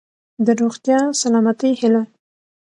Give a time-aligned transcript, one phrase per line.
[0.45, 2.09] د روغتیا ،سلامتۍ هيله.💡